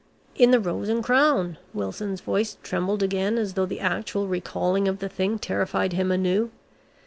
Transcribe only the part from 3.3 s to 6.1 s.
as though the actual recalling of the thing terrified